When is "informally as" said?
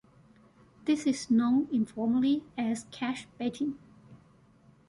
1.71-2.87